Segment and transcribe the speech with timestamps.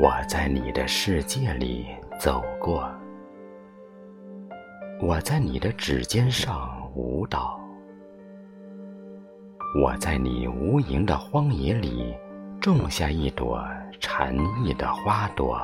[0.00, 1.84] 我在你的世界里
[2.20, 2.88] 走过，
[5.00, 7.58] 我在你的指尖上舞蹈，
[9.82, 12.14] 我在你无垠的荒野里
[12.60, 13.60] 种下一朵
[13.98, 15.60] 禅意的花朵。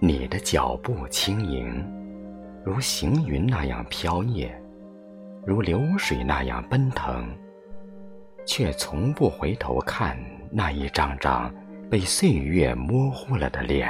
[0.00, 1.86] 你的脚步轻盈，
[2.64, 4.50] 如行云那样飘曳，
[5.46, 7.24] 如流水那样奔腾，
[8.46, 10.18] 却从不回头看
[10.50, 11.52] 那一张张
[11.90, 13.88] 被岁月模糊了的脸。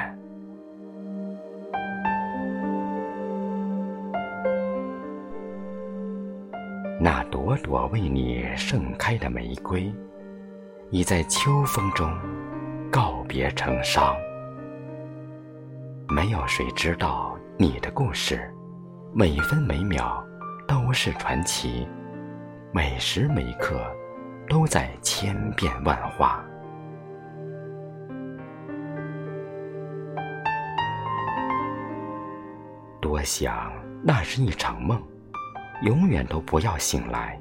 [7.00, 9.92] 那朵朵为你盛开的玫瑰，
[10.90, 12.10] 已在秋风中
[12.90, 14.16] 告别成伤。
[16.08, 18.50] 没有谁知道你的故事，
[19.12, 20.24] 每分每秒
[20.66, 21.86] 都是传奇，
[22.72, 23.84] 每时每刻
[24.48, 26.44] 都在千变万化。
[33.00, 35.02] 多想那是一场梦，
[35.82, 37.40] 永远都不要醒来，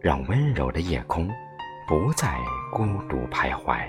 [0.00, 1.28] 让温柔的夜空
[1.86, 2.38] 不再
[2.72, 3.86] 孤独徘徊。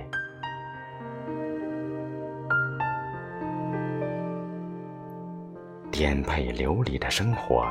[5.91, 7.67] 颠沛流离的生活，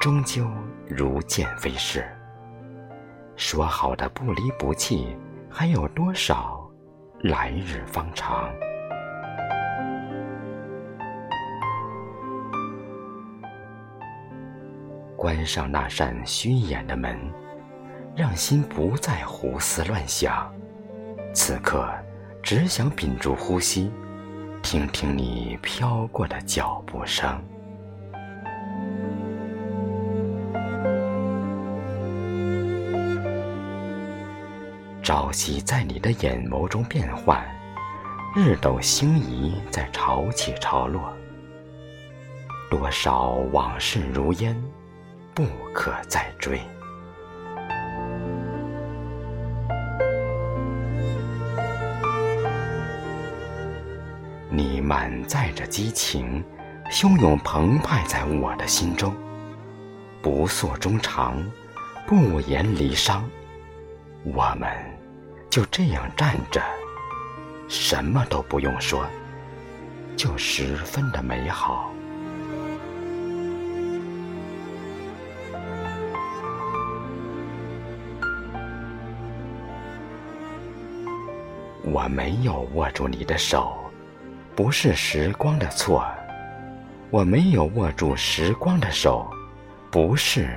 [0.00, 0.48] 终究
[0.88, 2.06] 如箭飞逝。
[3.36, 5.14] 说好的不离不弃，
[5.50, 6.58] 还有多少
[7.20, 8.50] 来日方长？
[15.16, 17.18] 关上那扇虚掩的门，
[18.14, 20.50] 让心不再胡思乱想。
[21.34, 21.86] 此刻，
[22.42, 23.92] 只想屏住呼吸，
[24.62, 27.38] 听听你飘过的脚步声。
[35.06, 37.40] 朝夕在你的眼眸中变幻，
[38.34, 41.16] 日斗星移在潮起潮落。
[42.68, 44.60] 多少往事如烟，
[45.32, 46.60] 不可再追。
[54.50, 56.42] 你满载着激情，
[56.90, 59.14] 汹涌澎湃在我的心中。
[60.20, 61.40] 不诉衷肠，
[62.08, 63.20] 不言离殇，
[64.24, 64.95] 我们。
[65.48, 66.60] 就这样站着，
[67.68, 69.06] 什么都不用说，
[70.16, 71.90] 就十分的美好。
[81.88, 83.74] 我没有握住你的手，
[84.54, 86.02] 不是时光的错；
[87.10, 89.26] 我没有握住时光的手，
[89.90, 90.48] 不是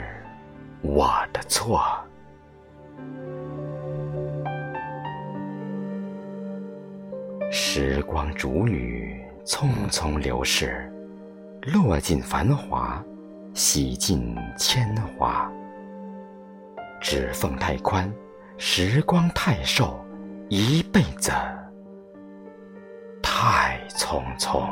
[0.81, 1.81] 我的错。
[7.51, 10.87] 时光煮雨，匆匆流逝，
[11.73, 13.03] 落尽繁华，
[13.55, 15.51] 洗尽铅华。
[17.01, 18.11] 指缝太宽，
[18.59, 19.99] 时光太瘦，
[20.47, 21.31] 一辈子
[23.19, 24.69] 太匆匆。